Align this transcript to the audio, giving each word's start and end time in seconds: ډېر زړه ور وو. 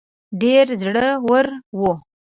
ډېر 0.41 0.65
زړه 0.81 1.07
ور 1.27 1.47
وو. 1.79 1.91